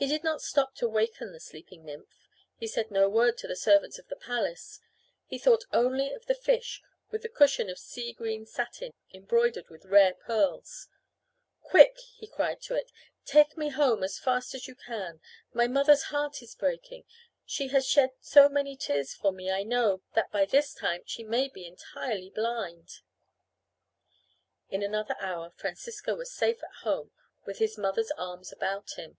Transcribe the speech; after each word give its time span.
He 0.00 0.06
did 0.06 0.22
not 0.22 0.40
stop 0.40 0.76
to 0.76 0.88
waken 0.88 1.32
the 1.32 1.40
sleeping 1.40 1.84
nymph. 1.84 2.28
He 2.54 2.68
said 2.68 2.88
no 2.92 3.08
word 3.08 3.36
to 3.38 3.48
the 3.48 3.56
servants 3.56 3.98
of 3.98 4.06
the 4.06 4.14
palace. 4.14 4.78
He 5.26 5.40
thought 5.40 5.64
only 5.72 6.12
of 6.12 6.26
the 6.26 6.36
fish 6.36 6.80
with 7.10 7.22
the 7.22 7.28
cushion 7.28 7.68
of 7.68 7.80
sea 7.80 8.12
green 8.12 8.46
satin 8.46 8.92
embroidered 9.12 9.68
with 9.70 9.84
rare 9.86 10.14
pearls. 10.14 10.86
"Quick!" 11.62 11.98
he 12.14 12.28
cried 12.28 12.62
to 12.62 12.76
it. 12.76 12.92
"Take 13.24 13.56
me 13.56 13.70
home 13.70 14.04
as 14.04 14.20
fast 14.20 14.54
as 14.54 14.68
you 14.68 14.76
can! 14.76 15.20
My 15.52 15.66
mother's 15.66 16.04
heart 16.14 16.42
is 16.42 16.54
breaking! 16.54 17.02
She 17.44 17.66
has 17.70 17.84
shed 17.84 18.10
so 18.20 18.48
many 18.48 18.76
tears 18.76 19.14
for 19.14 19.32
me, 19.32 19.50
I 19.50 19.64
know, 19.64 20.02
that 20.14 20.30
by 20.30 20.44
this 20.44 20.74
time 20.74 21.02
she 21.06 21.24
may 21.24 21.48
be 21.48 21.66
entirely 21.66 22.30
blind." 22.30 23.00
[Illustration: 24.70 24.70
"Take 24.70 24.78
me 24.78 24.78
home 24.78 24.78
as 24.78 24.78
fast 24.78 24.78
as 24.78 24.78
you 24.78 24.78
can!"] 24.78 24.80
In 24.80 24.94
another 24.94 25.16
hour 25.18 25.50
Francisco 25.56 26.14
was 26.14 26.32
safe 26.32 26.62
at 26.62 26.84
home 26.84 27.10
with 27.44 27.58
his 27.58 27.76
mother's 27.76 28.12
arms 28.12 28.52
about 28.52 28.90
him. 28.92 29.18